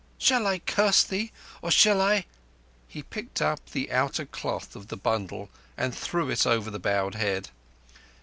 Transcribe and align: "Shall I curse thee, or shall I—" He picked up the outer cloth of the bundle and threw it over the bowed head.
"Shall 0.17 0.47
I 0.47 0.57
curse 0.57 1.03
thee, 1.03 1.31
or 1.61 1.69
shall 1.69 2.01
I—" 2.01 2.25
He 2.87 3.03
picked 3.03 3.39
up 3.39 3.63
the 3.69 3.91
outer 3.91 4.25
cloth 4.25 4.75
of 4.75 4.87
the 4.87 4.97
bundle 4.97 5.51
and 5.77 5.93
threw 5.93 6.31
it 6.31 6.47
over 6.47 6.71
the 6.71 6.79
bowed 6.79 7.13
head. 7.13 7.49